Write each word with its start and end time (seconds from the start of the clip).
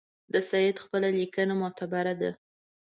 د 0.33 0.35
سید 0.49 0.75
خپله 0.83 1.07
لیکنه 1.19 1.53
معتبره 1.61 2.13
ده. 2.21 2.31